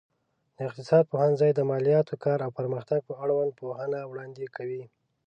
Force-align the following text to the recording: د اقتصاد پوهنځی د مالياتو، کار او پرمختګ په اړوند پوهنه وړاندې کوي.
د 0.57 0.57
اقتصاد 0.69 1.03
پوهنځی 1.11 1.51
د 1.53 1.59
مالياتو، 1.69 2.21
کار 2.23 2.39
او 2.45 2.51
پرمختګ 2.59 2.99
په 3.07 3.13
اړوند 3.23 3.51
پوهنه 3.59 3.99
وړاندې 4.11 4.45
کوي. 4.55 4.83